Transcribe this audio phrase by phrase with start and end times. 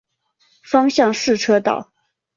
[0.63, 1.91] 双向四车道。